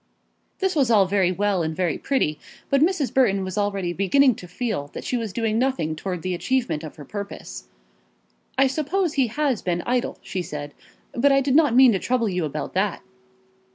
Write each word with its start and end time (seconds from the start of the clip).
This 0.57 0.75
was 0.75 0.89
all 0.89 1.05
very 1.05 1.31
well 1.31 1.61
and 1.61 1.75
very 1.75 1.99
pretty, 1.99 2.39
but 2.71 2.81
Mrs. 2.81 3.13
Burton 3.13 3.43
was 3.43 3.55
already 3.55 3.93
beginning 3.93 4.33
to 4.37 4.47
feel 4.47 4.87
that 4.93 5.03
she 5.03 5.15
was 5.15 5.31
doing 5.31 5.59
nothing 5.59 5.95
towards 5.95 6.23
the 6.23 6.33
achievement 6.33 6.83
of 6.83 6.95
her 6.95 7.05
purpose. 7.05 7.65
"I 8.57 8.65
suppose 8.65 9.13
he 9.13 9.27
has 9.27 9.61
been 9.61 9.83
idle," 9.85 10.17
she 10.23 10.41
said, 10.41 10.73
"but 11.13 11.31
I 11.31 11.39
did 11.39 11.55
not 11.55 11.75
mean 11.75 11.91
to 11.91 11.99
trouble 11.99 12.29
you 12.29 12.45
about 12.45 12.73
that." 12.73 13.03